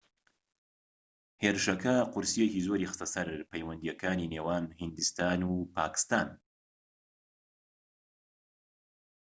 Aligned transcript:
هێرشەکە 1.41 1.95
قورسییەکی 2.13 2.65
زۆری 2.67 2.89
خستە 2.91 3.07
سەر 3.13 3.27
پەیوەندیەکانی 3.51 4.31
نێوان 4.33 4.65
هیندستان 4.81 5.39
و 5.49 5.53
پاکستان 5.75 6.27